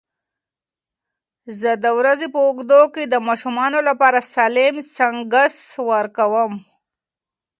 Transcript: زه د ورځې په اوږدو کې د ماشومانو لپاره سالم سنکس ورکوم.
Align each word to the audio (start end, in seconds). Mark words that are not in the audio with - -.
زه 1.59 1.71
د 1.83 1.85
ورځې 1.99 2.27
په 2.33 2.39
اوږدو 2.47 2.81
کې 2.93 3.03
د 3.07 3.15
ماشومانو 3.27 3.79
لپاره 3.89 4.19
سالم 4.33 4.75
سنکس 4.95 5.55
ورکوم. 5.91 6.53